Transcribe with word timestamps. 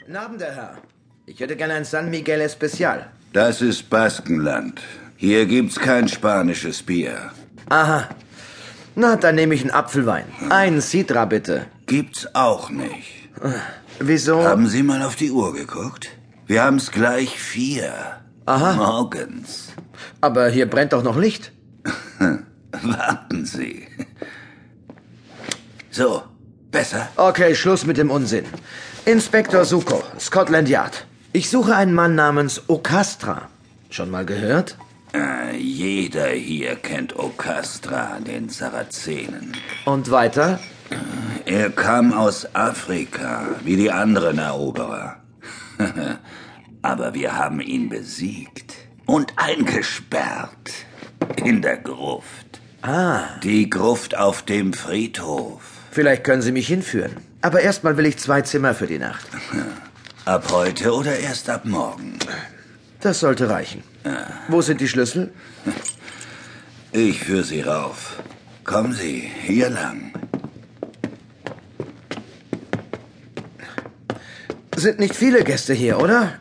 Guten 0.00 0.16
Abend, 0.16 0.40
der 0.40 0.54
Herr. 0.54 0.78
Ich 1.26 1.40
hätte 1.40 1.56
gerne 1.56 1.74
ein 1.74 1.84
San 1.84 2.10
Miguel 2.10 2.40
Especial. 2.40 3.10
Das 3.32 3.60
ist 3.60 3.90
Baskenland. 3.90 4.80
Hier 5.16 5.46
gibt's 5.46 5.78
kein 5.78 6.08
spanisches 6.08 6.82
Bier. 6.82 7.30
Aha. 7.68 8.08
Na, 8.96 9.16
dann 9.16 9.34
nehme 9.34 9.54
ich 9.54 9.60
einen 9.62 9.70
Apfelwein. 9.70 10.24
Einen 10.48 10.80
Sidra, 10.80 11.26
bitte. 11.26 11.66
Gibt's 11.86 12.34
auch 12.34 12.70
nicht. 12.70 13.28
Wieso? 14.00 14.42
Haben 14.42 14.66
Sie 14.66 14.82
mal 14.82 15.02
auf 15.02 15.16
die 15.16 15.30
Uhr 15.30 15.52
geguckt? 15.52 16.08
Wir 16.46 16.64
haben's 16.64 16.90
gleich 16.90 17.38
vier. 17.38 17.92
Aha. 18.46 18.72
Morgens. 18.72 19.72
Aber 20.20 20.48
hier 20.48 20.68
brennt 20.68 20.92
doch 20.92 21.02
noch 21.04 21.16
Licht. 21.16 21.52
Warten 22.82 23.44
Sie. 23.44 23.86
So, 25.90 26.22
besser? 26.70 27.08
Okay, 27.16 27.54
Schluss 27.54 27.84
mit 27.86 27.96
dem 27.96 28.10
Unsinn. 28.10 28.44
Inspektor 29.04 29.64
Suko, 29.64 30.02
Scotland 30.18 30.68
Yard. 30.68 31.06
Ich 31.32 31.48
suche 31.48 31.74
einen 31.74 31.94
Mann 31.94 32.14
namens 32.14 32.62
Okastra. 32.68 33.48
Schon 33.88 34.10
mal 34.10 34.26
gehört? 34.26 34.76
Äh, 35.14 35.56
jeder 35.56 36.28
hier 36.28 36.76
kennt 36.76 37.16
Okastra, 37.16 38.18
den 38.20 38.48
Sarazenen. 38.48 39.52
Und 39.84 40.10
weiter? 40.10 40.60
Er 41.46 41.70
kam 41.70 42.12
aus 42.12 42.54
Afrika, 42.54 43.46
wie 43.64 43.76
die 43.76 43.90
anderen 43.90 44.38
Eroberer. 44.38 45.16
Aber 46.82 47.14
wir 47.14 47.36
haben 47.36 47.60
ihn 47.60 47.88
besiegt 47.88 48.74
und 49.06 49.32
eingesperrt. 49.36 50.70
In 51.36 51.62
der 51.62 51.76
Gruft. 51.76 52.49
Ah, 52.82 53.24
Die 53.42 53.68
Gruft 53.68 54.16
auf 54.16 54.42
dem 54.42 54.72
Friedhof. 54.72 55.60
vielleicht 55.90 56.24
können 56.24 56.42
Sie 56.42 56.52
mich 56.52 56.66
hinführen. 56.68 57.16
Aber 57.42 57.60
erstmal 57.60 57.96
will 57.96 58.06
ich 58.06 58.18
zwei 58.18 58.42
Zimmer 58.42 58.74
für 58.74 58.86
die 58.86 58.98
Nacht. 58.98 59.26
Ab 60.24 60.50
heute 60.52 60.92
oder 60.94 61.18
erst 61.18 61.48
ab 61.48 61.64
morgen? 61.64 62.18
Das 63.00 63.20
sollte 63.20 63.48
reichen. 63.48 63.82
Wo 64.48 64.60
sind 64.60 64.80
die 64.80 64.88
Schlüssel? 64.88 65.32
Ich 66.92 67.20
führe 67.20 67.44
Sie 67.44 67.60
rauf. 67.60 68.16
Kommen 68.64 68.92
Sie, 68.92 69.30
hier 69.42 69.70
lang. 69.70 70.12
Sind 74.74 74.98
nicht 74.98 75.14
viele 75.14 75.44
Gäste 75.44 75.72
hier, 75.72 76.00
oder? 76.00 76.32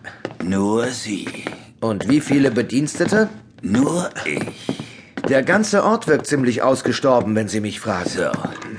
Nur 0.43 0.87
Sie. 0.87 1.27
Und 1.81 2.09
wie 2.09 2.19
viele 2.19 2.49
Bedienstete? 2.49 3.29
Nur 3.61 4.09
ich. 4.25 4.88
Der 5.29 5.43
ganze 5.43 5.83
Ort 5.83 6.07
wirkt 6.07 6.25
ziemlich 6.25 6.63
ausgestorben, 6.63 7.35
wenn 7.35 7.47
Sie 7.47 7.59
mich 7.59 7.79
fragen. 7.79 8.09
So, 8.09 8.31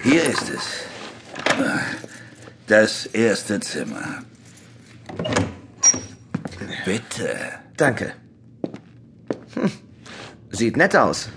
hier 0.02 0.24
ist 0.24 0.50
es. 0.50 0.64
Das 2.66 3.06
erste 3.06 3.60
Zimmer. 3.60 4.22
Bitte. 6.84 7.36
Danke. 7.76 8.12
Hm. 9.54 9.70
Sieht 10.50 10.76
nett 10.76 10.96
aus. 10.96 11.28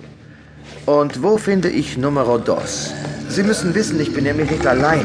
Und 0.87 1.21
wo 1.21 1.37
finde 1.37 1.69
ich 1.69 1.95
Numero 1.95 2.39
dos? 2.39 2.91
Sie 3.33 3.41
müssen 3.41 3.73
wissen, 3.73 3.99
ich 3.99 4.13
bin 4.13 4.25
nämlich 4.25 4.51
nicht 4.51 4.67
allein. 4.67 5.03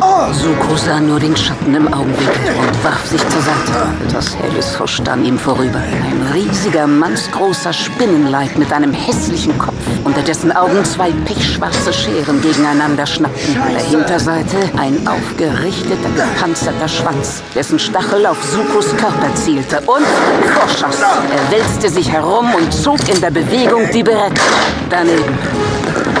Oh! 0.00 0.32
Suko 0.32 0.76
sah 0.76 0.98
nur 0.98 1.20
den 1.20 1.36
Schatten 1.36 1.74
im 1.74 1.92
Augenwinkel 1.92 2.54
und 2.58 2.84
warf 2.84 3.04
sich 3.06 3.20
zur 3.20 3.42
Seite. 3.42 3.86
Etwas 4.08 4.34
Helles 4.34 4.80
huschte 4.80 5.12
an 5.12 5.22
ihm 5.26 5.38
vorüber. 5.38 5.76
Ein 5.78 6.32
riesiger, 6.32 6.86
mannsgroßer 6.86 7.74
Spinnenleib 7.74 8.56
mit 8.56 8.72
einem 8.72 8.94
hässlichen 8.94 9.58
Kopf, 9.58 9.74
unter 10.04 10.22
dessen 10.22 10.56
Augen 10.56 10.82
zwei 10.86 11.10
pechschwarze 11.26 11.92
Scheren 11.92 12.40
gegeneinander 12.40 13.04
schnappten. 13.04 13.60
An 13.60 13.74
der 13.74 13.84
Hinterseite 13.84 14.56
ein 14.78 15.06
aufgerichteter, 15.06 16.08
gepanzerter 16.16 16.88
Schwanz, 16.88 17.42
dessen 17.54 17.78
Stachel 17.78 18.24
auf 18.24 18.42
Sukos 18.42 18.96
Körper 18.96 19.34
zielte 19.34 19.82
und 19.82 20.06
vorschoss. 20.54 21.02
Er 21.02 21.52
wälzte 21.52 21.90
sich 21.90 22.10
herum 22.10 22.54
und 22.54 22.72
zog 22.72 23.06
in 23.06 23.20
der 23.20 23.30
Bewegung 23.30 23.82
die 23.92 24.02
Beretta. 24.02 24.40
Daneben. 24.88 25.69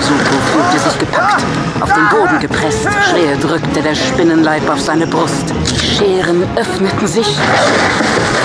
Suko 0.00 0.34
fühlte 0.52 0.78
sich 0.88 0.98
gepackt, 0.98 1.42
auf 1.80 1.92
den 1.92 2.08
Boden 2.08 2.38
gepresst. 2.40 2.88
Schwer 3.10 3.36
drückte 3.36 3.82
der 3.82 3.94
Spinnenleib 3.94 4.68
auf 4.68 4.80
seine 4.80 5.06
Brust. 5.06 5.44
Die 5.70 5.78
Scheren 5.78 6.44
öffneten 6.56 7.06
sich. 7.06 7.26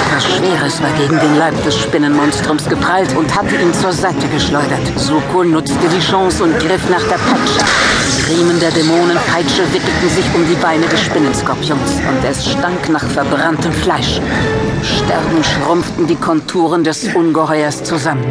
Etwas 0.07 0.25
Schweres 0.25 0.81
war 0.81 0.91
gegen 0.97 1.19
den 1.19 1.37
Leib 1.37 1.61
des 1.63 1.77
Spinnenmonstrums 1.77 2.67
geprallt 2.67 3.15
und 3.17 3.33
hatte 3.35 3.55
ihn 3.55 3.73
zur 3.73 3.91
Seite 3.91 4.27
geschleudert. 4.27 4.81
Suko 4.95 5.43
nutzte 5.43 5.87
die 5.87 5.99
Chance 5.99 6.43
und 6.43 6.59
griff 6.59 6.89
nach 6.89 7.03
der 7.03 7.17
Peitsche. 7.17 7.65
Die 8.17 8.33
Riemen 8.33 8.59
der 8.59 8.71
Dämonenpeitsche 8.71 9.63
wickelten 9.71 10.09
sich 10.09 10.25
um 10.33 10.47
die 10.47 10.55
Beine 10.55 10.85
des 10.87 11.01
Spinnenskorpions 11.01 11.95
und 12.07 12.29
es 12.29 12.49
stank 12.49 12.89
nach 12.89 13.03
verbranntem 13.03 13.71
Fleisch. 13.71 14.19
Sterben 14.83 15.43
schrumpften 15.43 16.07
die 16.07 16.15
Konturen 16.15 16.83
des 16.83 17.13
Ungeheuers 17.13 17.83
zusammen. 17.83 18.25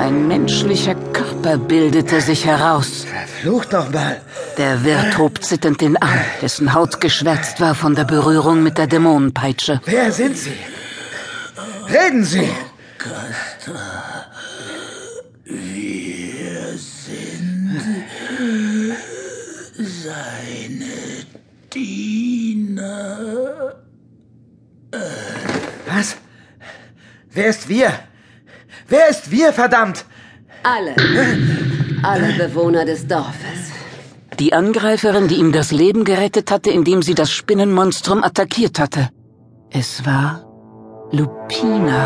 Ein 0.00 0.28
menschlicher 0.28 0.94
Körper 1.12 1.58
bildete 1.58 2.22
sich 2.22 2.46
heraus. 2.46 3.04
Flucht 3.42 3.74
doch 3.74 3.90
mal. 3.90 4.22
Der 4.56 4.82
Wirt 4.82 5.18
hob 5.18 5.44
zitternd 5.44 5.82
den 5.82 5.98
Arm, 5.98 6.24
dessen 6.40 6.72
Haut 6.72 7.02
geschwärzt 7.02 7.60
war 7.60 7.74
von 7.74 7.94
der 7.94 8.04
Berührung 8.04 8.62
mit 8.62 8.78
der 8.78 8.86
Dämonenpeitsche. 8.86 9.82
Wer 9.84 10.10
sind 10.10 10.38
Sie? 10.38 10.56
Reden 11.86 12.24
Sie! 12.24 12.48
Wir 15.44 16.78
sind 16.78 17.82
seine 19.76 21.26
Diener. 21.74 23.18
Was? 25.86 26.16
Wer 27.32 27.48
ist 27.48 27.68
wir? 27.68 28.09
Wer 28.90 29.08
ist 29.08 29.30
wir, 29.30 29.52
verdammt? 29.52 30.04
Alle. 30.64 30.94
Alle 32.02 32.32
Bewohner 32.32 32.84
des 32.84 33.06
Dorfes. 33.06 33.60
Die 34.40 34.52
Angreiferin, 34.52 35.28
die 35.28 35.36
ihm 35.36 35.52
das 35.52 35.70
Leben 35.70 36.02
gerettet 36.04 36.50
hatte, 36.50 36.70
indem 36.70 37.00
sie 37.00 37.14
das 37.14 37.30
Spinnenmonstrum 37.30 38.24
attackiert 38.24 38.80
hatte. 38.80 39.10
Es 39.70 40.04
war 40.04 40.44
Lupina. 41.12 42.02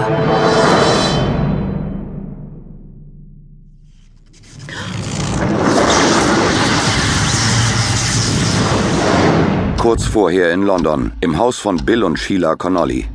Kurz 9.79 10.05
vorher 10.05 10.53
in 10.53 10.63
London, 10.63 11.13
im 11.23 11.39
Haus 11.39 11.57
von 11.59 11.77
Bill 11.77 12.05
und 12.05 12.19
Sheila 12.19 12.57
Connolly. 12.57 13.07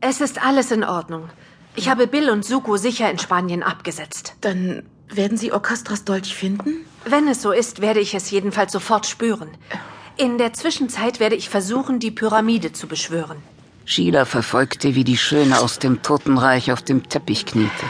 Es 0.00 0.20
ist 0.20 0.40
alles 0.44 0.70
in 0.70 0.84
Ordnung. 0.84 1.28
Ich 1.74 1.88
habe 1.88 2.06
Bill 2.06 2.30
und 2.30 2.44
Suko 2.44 2.76
sicher 2.76 3.10
in 3.10 3.18
Spanien 3.18 3.62
abgesetzt. 3.62 4.34
Dann 4.40 4.84
werden 5.08 5.36
Sie 5.36 5.52
Orchestras 5.52 6.04
Dolch 6.04 6.34
finden? 6.34 6.84
Wenn 7.04 7.26
es 7.26 7.42
so 7.42 7.50
ist, 7.50 7.80
werde 7.80 8.00
ich 8.00 8.14
es 8.14 8.30
jedenfalls 8.30 8.72
sofort 8.72 9.06
spüren. 9.06 9.48
In 10.16 10.38
der 10.38 10.52
Zwischenzeit 10.52 11.20
werde 11.20 11.36
ich 11.36 11.48
versuchen, 11.48 11.98
die 11.98 12.10
Pyramide 12.10 12.72
zu 12.72 12.86
beschwören. 12.86 13.38
Sheila 13.84 14.24
verfolgte, 14.24 14.94
wie 14.94 15.04
die 15.04 15.16
Schöne 15.16 15.60
aus 15.60 15.78
dem 15.78 16.02
Totenreich 16.02 16.70
auf 16.72 16.82
dem 16.82 17.08
Teppich 17.08 17.46
kniete, 17.46 17.86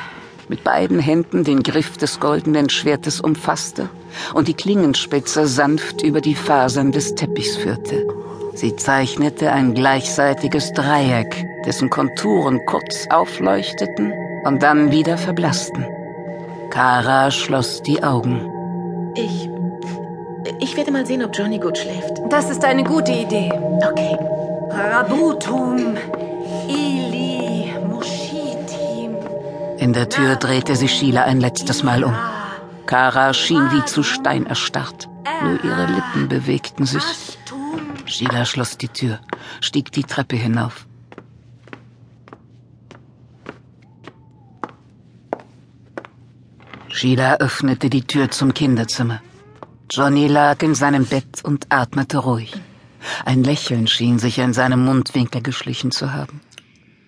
mit 0.49 0.63
beiden 0.63 1.01
Händen 1.01 1.45
den 1.45 1.63
Griff 1.63 1.97
des 1.97 2.21
goldenen 2.21 2.71
Schwertes 2.71 3.21
umfasste 3.21 3.91
und 4.33 4.49
die 4.49 4.55
Klingenspitze 4.55 5.47
sanft 5.47 6.03
über 6.03 6.21
die 6.21 6.37
Fasern 6.37 6.93
des 6.93 7.15
Teppichs 7.17 7.57
führte. 7.57 8.07
Sie 8.55 8.77
zeichnete 8.77 9.51
ein 9.51 9.75
gleichseitiges 9.75 10.73
Dreieck, 10.73 11.48
dessen 11.69 11.91
Konturen 11.91 12.65
kurz 12.65 13.07
aufleuchteten 13.11 14.15
und 14.45 14.63
dann 14.63 14.91
wieder 14.91 15.19
verblassten. 15.19 15.85
Kara 16.71 17.31
schloss 17.31 17.83
die 17.83 18.03
Augen. 18.03 19.13
Ich. 19.15 19.51
Ich 20.61 20.77
werde 20.79 20.91
mal 20.93 21.05
sehen, 21.05 21.23
ob 21.23 21.37
Johnny 21.37 21.59
gut 21.59 21.77
schläft. 21.77 22.15
Das 22.31 22.49
ist 22.49 22.65
eine 22.65 22.85
gute 22.85 23.13
Idee. 23.13 23.53
Okay. 23.91 24.17
Rabutum, 24.71 25.95
Ili, 26.69 27.71
Mushitim. 27.87 29.17
In 29.77 29.93
der 29.93 30.09
Tür 30.09 30.37
drehte 30.37 30.75
sich 30.75 30.93
Sheila 30.95 31.25
ein 31.25 31.39
letztes 31.39 31.83
Mal 31.83 32.03
um. 32.03 32.17
Kara 32.87 33.35
schien 33.35 33.71
wie 33.73 33.85
zu 33.85 34.03
Stein 34.03 34.47
erstarrt. 34.47 35.11
Nur 35.43 35.63
ihre 35.63 35.85
Lippen 35.85 36.29
bewegten 36.31 36.87
sich. 36.87 37.05
Sheila 38.07 38.47
schloss 38.47 38.79
die 38.79 38.89
Tür, 38.89 39.19
stieg 39.61 39.93
die 39.93 40.05
Treppe 40.05 40.37
hinauf. 40.37 40.88
Sheila 46.99 47.37
öffnete 47.37 47.91
die 47.91 48.05
Tür 48.05 48.29
zum 48.29 48.53
Kinderzimmer. 48.53 49.23
Johnny 49.89 50.27
lag 50.27 50.61
in 50.65 50.75
seinem 50.75 51.07
Bett 51.07 51.45
und 51.45 51.67
atmete 51.69 52.19
ruhig. 52.19 52.53
Ein 53.25 53.45
Lächeln 53.45 53.87
schien 53.87 54.19
sich 54.19 54.41
in 54.41 54.53
seinem 54.53 54.85
Mundwinkel 54.85 55.41
geschlichen 55.41 55.93
zu 55.93 56.13
haben. 56.13 56.41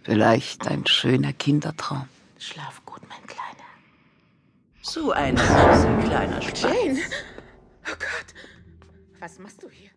Vielleicht 0.04 0.68
ein 0.68 0.86
schöner 0.86 1.32
Kindertraum. 1.32 2.04
Schlaf 2.38 2.80
gut, 2.86 3.00
mein 3.08 3.26
Kleiner. 3.26 3.68
So 4.80 5.10
ein 5.10 5.36
süßer 5.36 5.98
kleiner 6.04 6.40
Spaß. 6.40 6.62
Jane! 6.62 7.00
Oh 7.90 7.96
Gott. 7.98 8.30
Was 9.18 9.40
machst 9.40 9.60
du 9.60 9.68
hier? 9.70 9.90